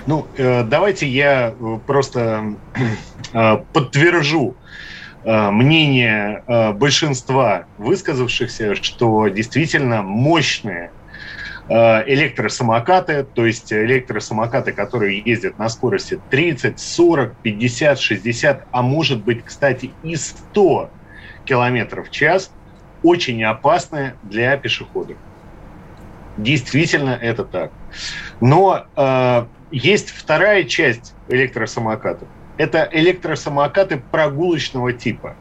[0.06, 2.54] Ну, э, давайте я э, просто
[3.32, 4.56] э, подтвержу
[5.24, 6.42] мнение
[6.74, 10.90] большинства высказавшихся, что действительно мощные
[11.68, 19.44] электросамокаты, то есть электросамокаты, которые ездят на скорости 30, 40, 50, 60, а может быть,
[19.44, 20.90] кстати, и 100
[21.44, 22.50] километров в час,
[23.04, 25.16] очень опасны для пешеходов.
[26.36, 27.72] Действительно, это так.
[28.40, 32.28] Но э, есть вторая часть электросамокатов.
[32.56, 35.36] Это электросамокаты прогулочного типа.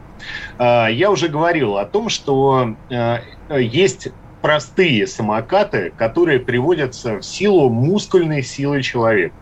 [0.58, 3.18] Э, я уже говорил о том, что э,
[3.58, 4.08] есть
[4.42, 9.34] простые самокаты, которые приводятся в силу мускульной силы человека.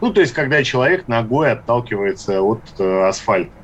[0.00, 3.55] Ну, то есть, когда человек ногой отталкивается от э, асфальта.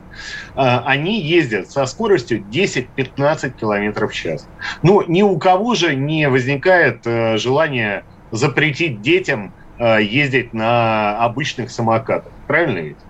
[0.54, 4.48] А, они ездят со скоростью 10-15 км в час.
[4.82, 11.70] Ну, ни у кого же не возникает э, желания запретить детям э, ездить на обычных
[11.70, 12.32] самокатах.
[12.46, 13.00] Правильно ведь?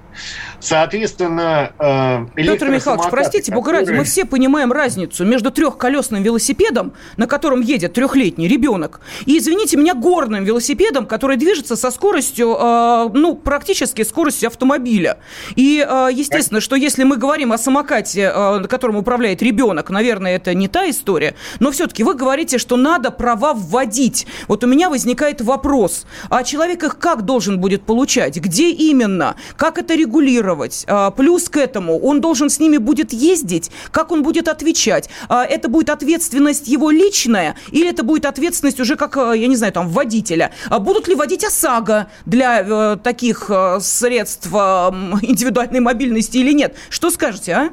[0.61, 7.27] Соответственно, э, Петр Михайлович, простите, бога ради, мы все понимаем разницу между трехколесным велосипедом, на
[7.27, 13.35] котором едет трехлетний ребенок, и, извините меня, горным велосипедом, который движется со скоростью, э, ну,
[13.35, 15.19] практически скоростью автомобиля.
[15.57, 20.55] И, э, естественно, что если мы говорим о самокате, э, которым управляет ребенок, наверное, это
[20.55, 24.27] не та история, но все-таки вы говорите, что надо права вводить.
[24.49, 28.37] Вот у меня возникает вопрос, а человек их как должен будет получать?
[28.37, 29.37] Где именно?
[29.57, 30.85] Как это регулировать.
[30.89, 35.09] А, плюс к этому он должен с ними будет ездить, как он будет отвечать.
[35.29, 39.57] А, это будет ответственность его личная или это будет ответственность уже как, а, я не
[39.57, 40.51] знаю, там, водителя.
[40.71, 46.77] Будут ли водить ОСАГО для э, таких э, средств индивидуальной мобильности или нет?
[46.89, 47.71] Что скажете, а?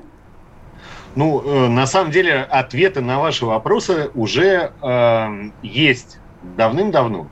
[1.15, 5.27] Ну, э, на самом деле, ответы на ваши вопросы уже э,
[5.63, 6.19] есть
[6.55, 7.27] давным-давно.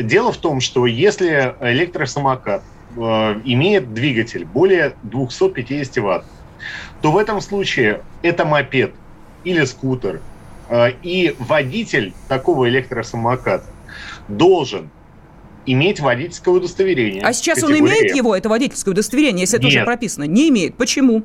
[0.00, 2.62] Дело в том, что если электросамокат
[2.96, 6.24] имеет двигатель более 250 ватт,
[7.02, 8.92] то в этом случае это мопед
[9.44, 10.20] или скутер,
[10.68, 13.66] э, и водитель такого электросамоката
[14.28, 14.90] должен
[15.66, 17.22] иметь водительское удостоверение.
[17.22, 19.64] А сейчас он имеет его, это водительское удостоверение, если Нет.
[19.64, 20.24] это уже прописано?
[20.24, 20.76] Не имеет.
[20.76, 21.22] Почему?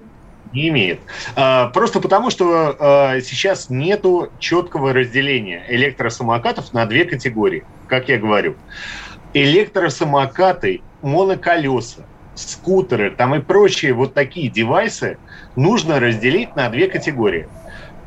[0.54, 1.00] Не имеет.
[1.36, 8.56] А, просто потому, что сейчас нету четкого разделения электросамокатов на две категории, как я говорю.
[9.34, 15.18] Электросамокаты, моноколеса, скутеры, там и прочие вот такие девайсы
[15.56, 17.48] нужно разделить на две категории.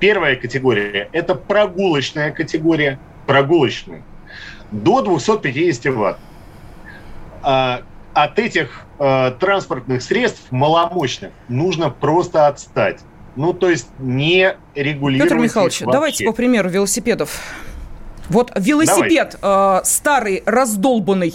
[0.01, 4.03] Первая категория– это прогулочная категория, прогулочная,
[4.71, 6.19] до 250 ватт.
[7.43, 7.83] А,
[8.15, 13.01] от этих э, транспортных средств маломощных нужно просто отстать.
[13.37, 17.41] Ну, то есть не регулировать Петр Михайлович, давайте по примеру велосипедов.
[18.29, 21.35] Вот велосипед э, старый, раздолбанный,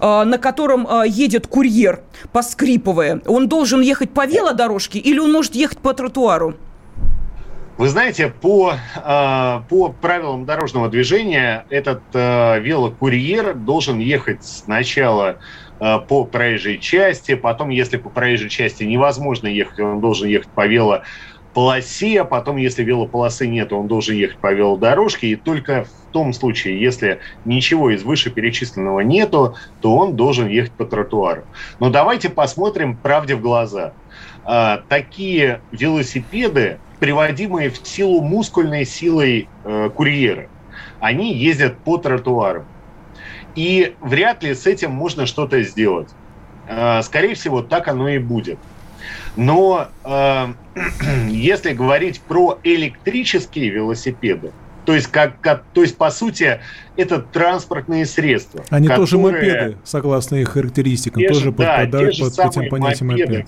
[0.00, 2.00] э, на котором э, едет курьер,
[2.32, 6.54] поскрипывая, он должен ехать по велодорожке или он может ехать по тротуару?
[7.76, 15.38] Вы знаете, по, э, по правилам дорожного движения этот э, велокурьер должен ехать сначала
[15.80, 17.34] Э, по проезжей части.
[17.34, 20.66] Потом, если по проезжей части невозможно ехать, он должен ехать по
[21.58, 22.20] велополосе.
[22.20, 25.28] А потом, если велополосы нет, он должен ехать по велодорожке.
[25.28, 30.84] И только в том случае, если ничего из вышеперечисленного нету, то он должен ехать по
[30.84, 31.44] тротуару.
[31.80, 33.92] Но давайте посмотрим правде в глаза.
[34.44, 40.48] А, такие велосипеды, приводимые в силу мускульной силой э, курьера,
[41.00, 42.64] они ездят по тротуару.
[43.54, 46.08] И вряд ли с этим можно что-то сделать.
[46.66, 48.58] Э, скорее всего, так оно и будет.
[49.38, 50.46] Но э,
[51.28, 54.50] если говорить про электрические велосипеды,
[54.84, 56.60] то есть, как, как, то есть, по сути,
[56.96, 58.64] это транспортные средства.
[58.70, 59.06] Они которые...
[59.06, 63.46] тоже мопеды, согласно их характеристикам, те тоже же, подпадают да, под этим понятием мопед.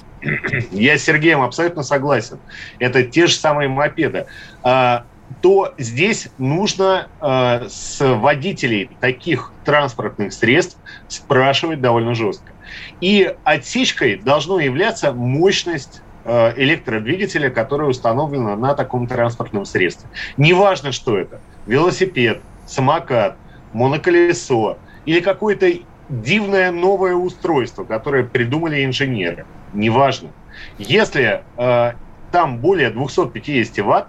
[0.71, 2.39] Я с Сергеем абсолютно согласен.
[2.79, 4.27] Это те же самые мопеды.
[4.63, 5.07] А,
[5.41, 10.77] то здесь нужно э, с водителей таких транспортных средств
[11.09, 12.53] спрашивать довольно жестко.
[13.01, 20.09] И отсечкой должно являться мощность э, электродвигателя, которая установлена на таком транспортном средстве.
[20.37, 21.41] Неважно, что это.
[21.67, 23.37] Велосипед, самокат,
[23.73, 25.71] моноколесо или какое-то
[26.09, 29.47] дивное новое устройство, которое придумали инженеры.
[29.73, 30.31] Неважно.
[30.79, 31.93] Если э,
[32.33, 34.09] там более 250 ватт,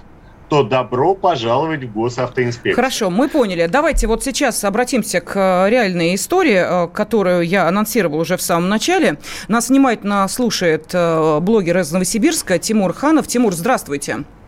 [0.52, 2.76] то добро пожаловать в госавтоинспекцию.
[2.76, 3.68] Хорошо, мы поняли.
[3.68, 8.68] Давайте вот сейчас обратимся к э, реальной истории, э, которую я анонсировал уже в самом
[8.68, 9.18] начале.
[9.48, 13.28] Нас внимательно слушает э, блогер из Новосибирска Тимур Ханов.
[13.28, 14.12] Тимур, здравствуйте.
[14.12, 14.41] Здравствуйте.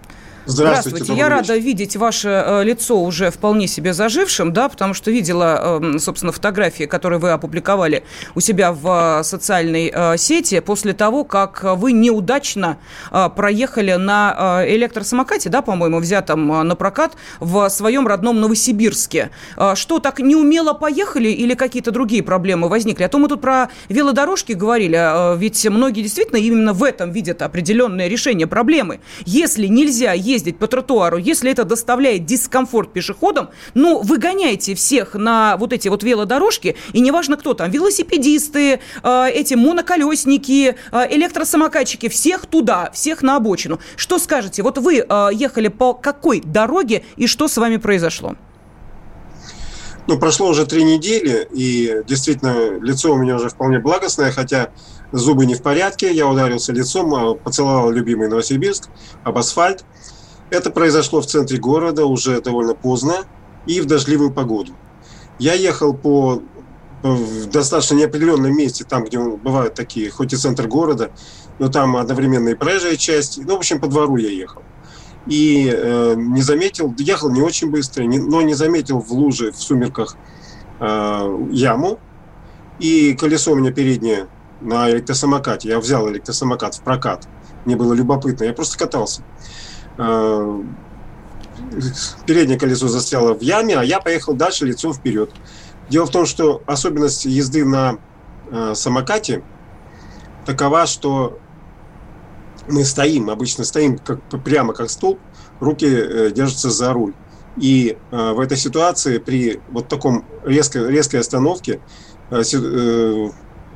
[0.45, 1.13] Здравствуйте.
[1.13, 5.99] Я рада видеть ваше э, лицо уже вполне себе зажившим, да, потому что видела, э,
[5.99, 8.03] собственно, фотографии, которые вы опубликовали
[8.35, 12.77] у себя в э, социальной э, сети после того, как вы неудачно
[13.35, 19.31] проехали на электросамокате, да, по-моему, взятом на прокат в своем родном Новосибирске.
[19.75, 23.03] Что, так неумело поехали или какие-то другие проблемы возникли?
[23.03, 28.07] А то мы тут про велодорожки говорили, ведь многие действительно именно в этом видят определенное
[28.07, 28.99] решение проблемы.
[29.25, 35.73] Если нельзя ездить по тротуару, если это доставляет дискомфорт пешеходам, ну, выгоняйте всех на вот
[35.73, 42.91] эти вот велодорожки, и неважно кто там, велосипедисты, э, эти моноколесники, э, электросамокатчики, всех туда,
[42.93, 43.79] всех на обочину.
[43.95, 44.63] Что скажете?
[44.63, 48.35] Вот вы э, ехали по какой дороге и что с вами произошло?
[50.05, 54.69] Ну, прошло уже три недели, и действительно лицо у меня уже вполне благостное, хотя
[55.13, 56.11] зубы не в порядке.
[56.11, 58.89] Я ударился лицом, поцеловал любимый Новосибирск
[59.23, 59.85] об асфальт.
[60.53, 63.25] Это произошло в центре города уже довольно поздно
[63.65, 64.73] и в дождливую погоду.
[65.39, 66.43] Я ехал по
[67.01, 71.09] в достаточно неопределенном месте, там, где бывают такие, хоть и центр города,
[71.57, 73.43] но там одновременно и проезжая часть.
[73.43, 74.61] Ну, в общем, по двору я ехал.
[75.25, 79.57] И э, не заметил, ехал не очень быстро, не, но не заметил в луже, в
[79.57, 80.15] сумерках
[80.79, 81.99] э, яму.
[82.77, 84.27] И колесо у меня переднее
[84.61, 85.69] на электросамокате.
[85.69, 87.27] Я взял электросамокат в прокат.
[87.65, 88.43] Мне было любопытно.
[88.43, 89.23] Я просто катался.
[89.97, 90.63] Э,
[92.25, 95.31] переднее колесо застряло в яме, а я поехал дальше лицом вперед.
[95.89, 97.97] Дело в том, что особенность езды на
[98.51, 99.43] э, самокате
[100.45, 101.39] такова, что
[102.67, 105.19] мы стоим, обычно стоим как, прямо как столб,
[105.59, 107.13] руки э, держатся за руль.
[107.57, 111.79] И э, в этой ситуации при вот таком резкой, резкой остановке
[112.31, 113.29] э, э,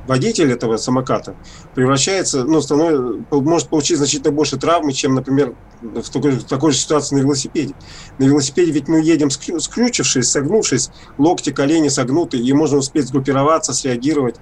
[0.08, 1.36] водитель этого самоката
[1.74, 6.78] превращается, ну, становится, может получить значительно больше травмы, чем, например, в такой, в такой же
[6.78, 7.74] ситуации на велосипеде.
[8.18, 14.36] На велосипеде ведь мы едем скрючившись, согнувшись, локти, колени согнуты, и можно успеть сгруппироваться, среагировать.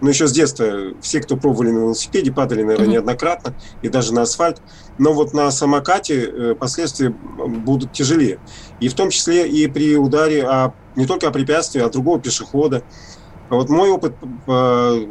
[0.00, 2.92] Но еще с детства все, кто пробовали на велосипеде, падали, наверное, mm-hmm.
[2.92, 4.62] неоднократно, и даже на асфальт.
[4.96, 8.38] Но вот на самокате э, последствия будут тяжелее.
[8.78, 12.84] И в том числе и при ударе о, не только о препятствии, а другого пешехода.
[13.50, 14.14] А вот мой опыт,
[14.46, 15.06] э,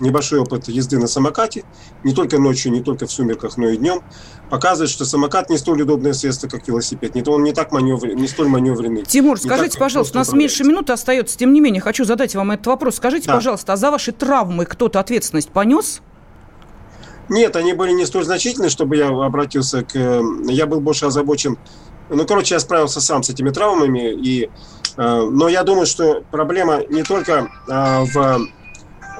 [0.00, 1.64] небольшой опыт езды на самокате,
[2.04, 4.02] не только ночью, не только в сумерках, но и днем,
[4.50, 7.14] показывает, что самокат не столь удобное средство, как велосипед.
[7.14, 9.02] Не то он не так маневр, не столь маневренный.
[9.02, 12.66] Тимур, скажите, пожалуйста, у нас меньше минуты остается, тем не менее, хочу задать вам этот
[12.66, 12.96] вопрос.
[12.96, 13.34] Скажите, да.
[13.34, 16.02] пожалуйста, а за ваши травмы кто-то ответственность понес?
[17.28, 19.94] Нет, они были не столь значительны, чтобы я обратился к...
[19.94, 21.56] Э, я был больше озабочен...
[22.10, 24.50] Ну, короче, я справился сам с этими травмами, и...
[24.96, 28.48] Э, но я думаю, что проблема не только э, в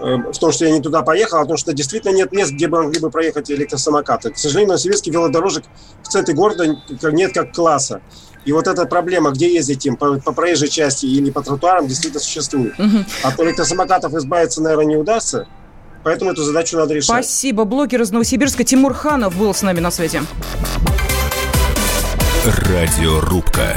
[0.02, 2.66] в том, что я не туда поехал, а в том, что действительно нет мест, где
[2.66, 4.30] бы могли бы проехать электросамокаты.
[4.30, 5.64] К сожалению, на Новосибирске велодорожек
[6.02, 6.76] в центре города
[7.12, 8.00] нет как класса.
[8.44, 12.20] И вот эта проблема, где ездить им, по, по проезжей части или по тротуарам, действительно
[12.20, 12.74] существует.
[12.78, 13.04] Угу.
[13.22, 15.46] От электросамокатов избавиться, наверное, не удастся.
[16.02, 17.24] Поэтому эту задачу надо решать.
[17.24, 17.64] Спасибо.
[17.64, 20.20] Блогер из Новосибирска Тимур Ханов был с нами на связи.
[22.44, 23.76] Радиорубка.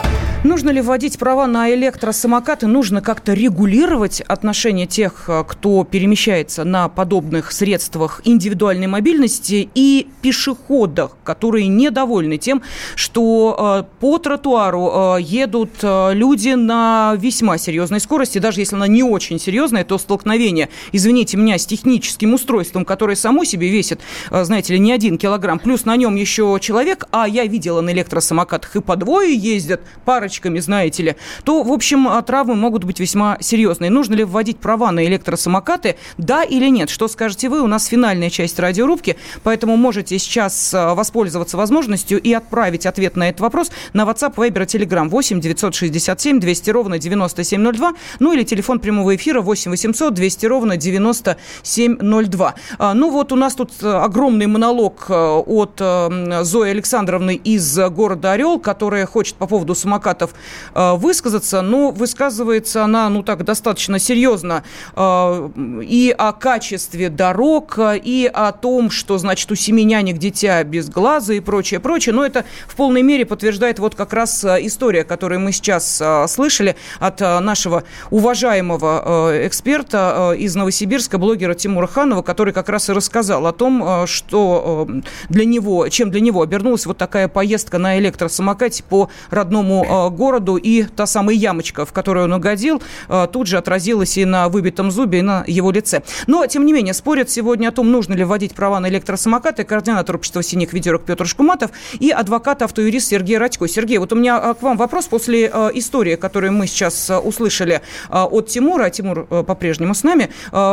[0.43, 2.65] Нужно ли вводить права на электросамокаты?
[2.65, 11.15] Нужно как-то регулировать отношения тех, э, кто перемещается на подобных средствах индивидуальной мобильности и пешеходах,
[11.23, 12.63] которые недовольны тем,
[12.95, 18.39] что э, по тротуару э, едут люди на весьма серьезной скорости.
[18.39, 23.43] Даже если она не очень серьезная, то столкновение, извините меня, с техническим устройством, которое само
[23.43, 27.81] себе весит, знаете ли, не один килограмм, плюс на нем еще человек, а я видела
[27.81, 32.55] на электросамокатах и по двое ездят, пара корочками, знаете ли, то, в общем, а, травмы
[32.55, 33.91] могут быть весьма серьезные.
[33.91, 36.89] Нужно ли вводить права на электросамокаты, да или нет?
[36.89, 37.61] Что скажете вы?
[37.61, 43.29] У нас финальная часть радиорубки, поэтому можете сейчас а, воспользоваться возможностью и отправить ответ на
[43.29, 49.15] этот вопрос на WhatsApp, Viber, Telegram 8 967 200 ровно 9702, ну или телефон прямого
[49.15, 52.55] эфира 8 800 200 ровно 9702.
[52.79, 59.05] А, ну вот у нас тут огромный монолог от Зои Александровны из города Орел, которая
[59.05, 60.31] хочет по поводу самоката адвокатов
[60.73, 64.63] э, высказаться, но высказывается она, ну так, достаточно серьезно
[64.95, 65.49] э,
[65.83, 71.33] и о качестве дорог, и о том, что, значит, у семи нянек дитя без глаза
[71.33, 72.13] и прочее, прочее.
[72.13, 76.75] Но это в полной мере подтверждает вот как раз э, история, которую мы сейчас слышали
[76.99, 83.51] от нашего уважаемого эксперта из Новосибирска, блогера Тимура Ханова, который как раз и рассказал о
[83.51, 84.87] том, что
[85.29, 90.83] для него, чем для него обернулась вот такая поездка на электросамокате по родному городу, и
[90.83, 95.19] та самая ямочка, в которую он угодил, э, тут же отразилась и на выбитом зубе,
[95.19, 96.03] и на его лице.
[96.27, 100.15] Но, тем не менее, спорят сегодня о том, нужно ли вводить права на электросамокаты координатор
[100.15, 103.67] общества «Синих ведерок» Петр Шкуматов и адвокат-автоюрист Сергей Радько.
[103.67, 107.81] Сергей, вот у меня э, к вам вопрос после э, истории, которую мы сейчас услышали
[108.09, 110.29] от Тимура, Тимур по-прежнему с нами.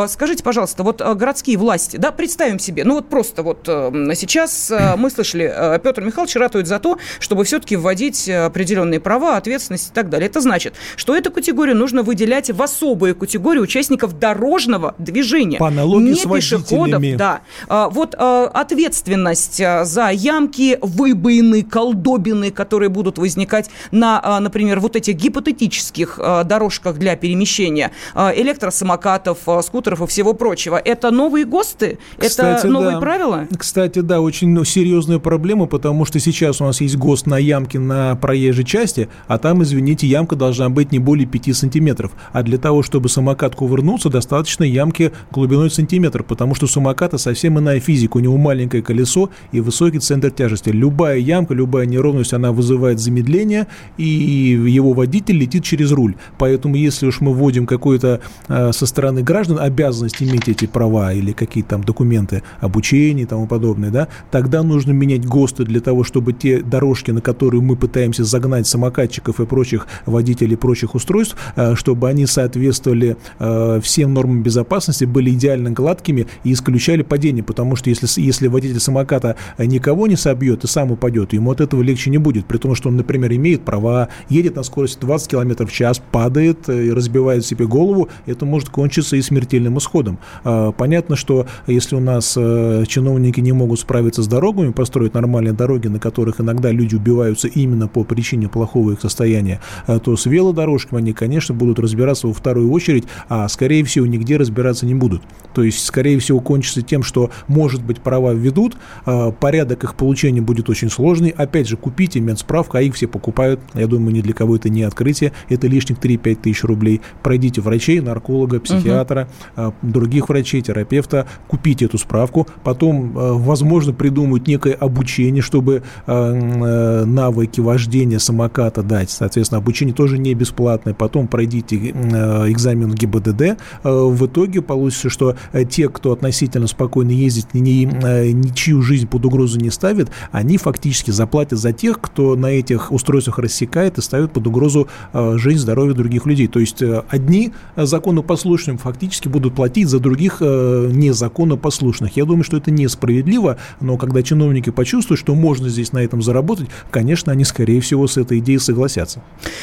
[0.08, 5.80] Скажите, пожалуйста, вот городские власти, да, представим себе, ну вот просто вот сейчас мы слышали,
[5.82, 10.28] Петр Михайлович ратует за то, чтобы все-таки вводить определенные права права, ответственность и так далее.
[10.28, 15.58] Это значит, что эту категорию нужно выделять в особую категорию участников дорожного движения.
[15.58, 17.40] По аналогии не с пешеходов, да.
[17.68, 24.96] А, вот а, ответственность а, за ямки, выбоины, колдобины, которые будут возникать на, например, вот
[24.96, 30.76] этих гипотетических дорожках для перемещения электросамокатов, скутеров и всего прочего.
[30.76, 31.98] Это новые ГОСТы?
[32.16, 33.00] Кстати, это новые да.
[33.00, 33.48] правила?
[33.56, 37.76] Кстати, да, очень ну, серьезная проблема, потому что сейчас у нас есть ГОСТ на ямки
[37.76, 42.12] на проезжей части, а там, извините, ямка должна быть не более 5 сантиметров.
[42.32, 47.80] А для того, чтобы самокат кувырнулся, достаточно ямки глубиной сантиметр, потому что самоката совсем иная
[47.80, 48.16] физика.
[48.16, 50.70] У него маленькое колесо и высокий центр тяжести.
[50.70, 56.16] Любая ямка, любая неровность, она вызывает замедление, и его водитель летит через руль.
[56.38, 61.32] Поэтому, если уж мы вводим какую-то э, со стороны граждан обязанность иметь эти права или
[61.32, 66.32] какие-то там документы обучения и тому подобное, да, тогда нужно менять ГОСТы для того, чтобы
[66.32, 68.66] те дорожки, на которые мы пытаемся загнать
[68.98, 75.30] самокатчиков и прочих водителей прочих устройств, э, чтобы они соответствовали э, всем нормам безопасности, были
[75.30, 80.66] идеально гладкими и исключали падение, потому что если, если водитель самоката никого не собьет и
[80.66, 84.08] сам упадет, ему от этого легче не будет, при том, что он, например, имеет права,
[84.28, 89.16] едет на скорости 20 км в час, падает и разбивает себе голову, это может кончиться
[89.16, 90.18] и смертельным исходом.
[90.44, 95.88] Э, понятно, что если у нас чиновники не могут справиться с дорогами, построить нормальные дороги,
[95.88, 101.12] на которых иногда люди убиваются именно по причине плохого их состояния, то с велодорожками они,
[101.12, 105.22] конечно, будут разбираться во вторую очередь, а, скорее всего, нигде разбираться не будут.
[105.54, 110.40] То есть, скорее всего, кончится тем, что, может быть, права введут, а, порядок их получения
[110.40, 111.30] будет очень сложный.
[111.30, 113.60] Опять же, купите медсправку, а их все покупают.
[113.74, 115.32] Я думаю, ни для кого это не открытие.
[115.48, 117.00] Это лишних 3-5 тысяч рублей.
[117.22, 119.74] Пройдите врачей, нарколога, психиатра, угу.
[119.82, 122.46] других врачей, терапевта, купите эту справку.
[122.62, 129.10] Потом, возможно, придумают некое обучение, чтобы навыки вождения самоката дать.
[129.10, 130.94] Соответственно, обучение тоже не бесплатное.
[130.94, 133.58] Потом пройдите экзамен ГИБДД.
[133.82, 139.24] В итоге получится, что Э, те, кто относительно спокойно ездит, ни, э, ничью жизнь под
[139.24, 144.32] угрозу не ставит, они фактически заплатят за тех, кто на этих устройствах рассекает и ставит
[144.32, 146.46] под угрозу э, жизнь, здоровье других людей.
[146.46, 152.16] То есть одни законопослушным фактически будут платить за других незаконопослушных.
[152.16, 156.68] Я думаю, что это несправедливо, но когда чиновники почувствуют, что можно здесь на этом заработать,
[156.90, 159.20] конечно, они, скорее всего, с этой идеей согласятся.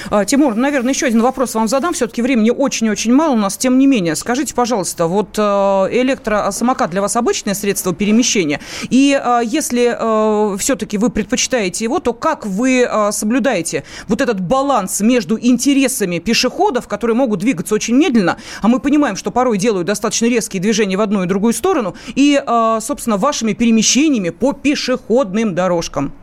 [0.10, 1.93] А, Тимур, наверное, еще один вопрос вам задам.
[1.93, 3.58] Все-таки времени очень-очень мало у нас.
[3.58, 8.60] Тем не менее, скажите, пожалуйста, вот Э, электросамокат для вас обычное средство перемещения?
[8.89, 15.01] И э, если э, все-таки вы предпочитаете его, то как вы соблюдаете вот этот баланс
[15.01, 20.26] между интересами пешеходов, которые могут двигаться очень медленно, а мы понимаем, что порой делают достаточно
[20.26, 22.41] резкие движения в одну и другую сторону, и,
[22.82, 26.14] собственно, вашими перемещениями по пешеходным дорожкам?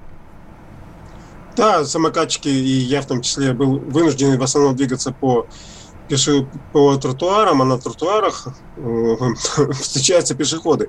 [1.56, 5.46] Да, самокатчики, и я в том числе был вынужден в основном двигаться по
[6.08, 9.16] пеши по тротуарам, а на тротуарах э,
[9.72, 10.88] встречаются пешеходы.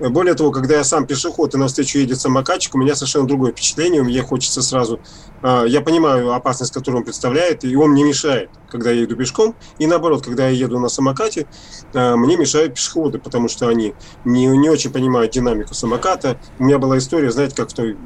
[0.00, 4.02] Более того, когда я сам пешеход и навстречу едет самокатчик, у меня совершенно другое впечатление.
[4.02, 5.00] Мне хочется сразу...
[5.42, 9.54] Э, я понимаю опасность, которую он представляет, и он мне мешает, когда я иду пешком.
[9.78, 11.46] И наоборот, когда я еду на самокате,
[11.92, 13.94] э, мне мешают пешеходы, потому что они
[14.24, 16.40] не, не очень понимают динамику самоката.
[16.58, 17.96] У меня была история, знаете, как в той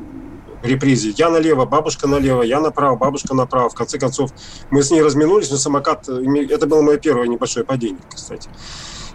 [0.63, 1.11] репризе.
[1.11, 3.69] Я налево, бабушка налево, я направо, бабушка направо.
[3.69, 4.31] В конце концов,
[4.71, 6.09] мы с ней разминулись, но самокат...
[6.09, 8.49] Это было мое первое небольшое падение, кстати.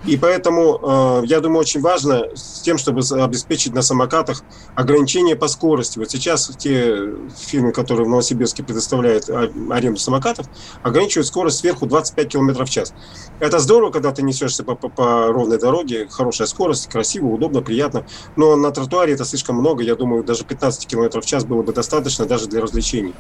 [0.06, 4.44] И поэтому, э, я думаю, очень важно с тем, чтобы обеспечить на самокатах
[4.76, 5.98] ограничения по скорости.
[5.98, 10.48] Вот сейчас те фирмы, которые в Новосибирске предоставляют аренду самокатов,
[10.82, 12.94] ограничивают скорость сверху 25 км в час.
[13.40, 18.06] Это здорово, когда ты несешься по, по, по ровной дороге, хорошая скорость, красиво, удобно, приятно.
[18.36, 19.84] Но на тротуаре это слишком много.
[19.84, 23.16] Я думаю, даже 15 км в час было бы достаточно даже для развлечений.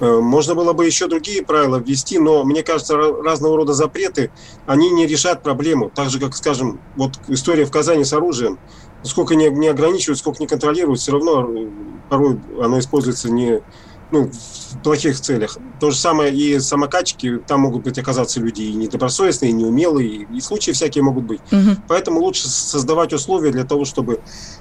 [0.00, 4.30] Э, можно было бы еще другие правила ввести, но мне кажется, разного рода запреты,
[4.66, 5.90] они не решат проблему.
[5.94, 8.58] Так же, как, скажем, вот история в Казани с оружием.
[9.02, 11.68] Сколько не, не ограничивают, сколько не контролируют, все равно э,
[12.08, 13.60] порой оно используется не,
[14.14, 15.58] ну, в плохих целях.
[15.80, 20.40] То же самое и самокатчики, там могут быть оказаться люди и недобросовестные, и неумелые, и
[20.40, 21.40] случаи всякие могут быть.
[21.50, 21.82] Угу.
[21.88, 24.20] Поэтому лучше создавать условия для того, чтобы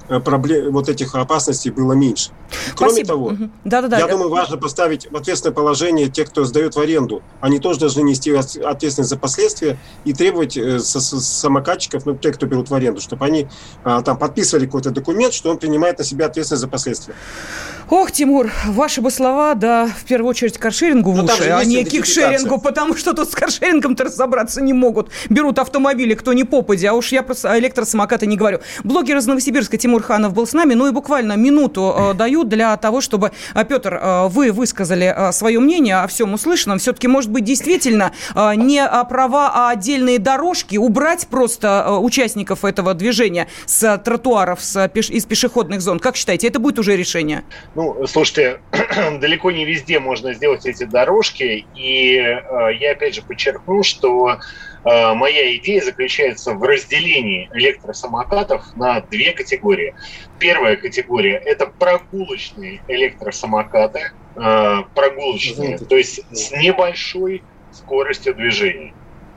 [0.10, 2.32] э, проблем, вот этих опасностей было меньше.
[2.76, 3.08] Кроме Спасибо.
[3.08, 3.50] того, угу.
[3.64, 4.00] да, да, да.
[4.00, 7.22] я думаю, важно поставить в ответственное положение тех, кто сдает в аренду.
[7.40, 12.72] Они тоже должны нести ответственность за последствия и требовать э, самокатчиков, ну, тех, кто берут
[12.72, 13.48] в аренду, чтобы они
[13.84, 17.16] а, там подписывали какой-то документ, что он принимает на себя ответственность за последствия.
[17.90, 22.60] Ох, Тимур, ваши бы слова, да, в первую очередь каршерингу в уши, а не кикшерингу,
[22.60, 25.10] потому что тут с каршерингом-то разобраться не могут.
[25.30, 28.60] Берут автомобили, кто не попади, а уж я про электросамокаты не говорю.
[28.84, 32.76] Блогер из Новосибирска Тимур Ханов был с нами, ну и буквально минуту э, дают для
[32.78, 36.80] того, чтобы, э, Петр, э, вы высказали э, свое мнение о всем услышанном.
[36.80, 42.94] Все-таки, может быть, действительно э, не права, а отдельные дорожки, убрать просто э, участников этого
[42.94, 45.10] движения с тротуаров, с, пеш...
[45.10, 46.00] из пешеходных зон.
[46.00, 47.44] Как считаете, это будет уже решение?
[47.76, 48.60] Ну, слушайте,
[49.20, 55.14] далеко не везде можно сделать эти дорожки, и э, я опять же подчеркну, что э,
[55.14, 59.96] моя идея заключается в разделении электросамокатов на две категории.
[60.38, 68.94] Первая категория– это прогулочные электросамокаты, э, прогулочные, то есть с небольшой скоростью движения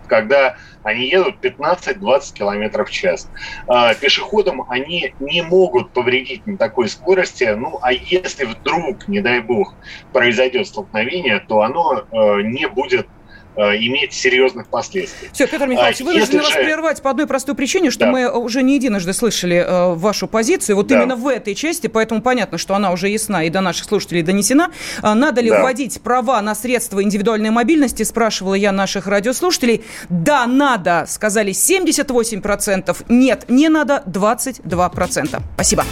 [0.07, 3.29] когда они едут 15-20 километров в час.
[3.67, 9.41] А, пешеходам они не могут повредить на такой скорости, ну а если вдруг, не дай
[9.41, 9.75] бог,
[10.13, 13.09] произойдет столкновение, то оно э, не будет
[13.57, 15.29] иметь серьезных последствий.
[15.33, 16.65] Все, Петр Михайлович, а, вынуждены вас же...
[16.65, 18.13] прервать по одной простой причине, что да.
[18.13, 20.97] мы уже не единожды слышали э, вашу позицию, вот да.
[20.97, 24.71] именно в этой части, поэтому понятно, что она уже ясна и до наших слушателей донесена.
[25.03, 25.63] А, надо ли да.
[25.63, 29.85] вводить права на средства индивидуальной мобильности, спрашивала я наших радиослушателей.
[30.09, 35.41] Да, надо, сказали 78%, нет, не надо 22%.
[35.55, 35.85] Спасибо.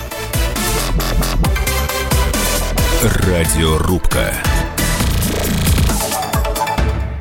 [3.02, 4.32] Радиорубка.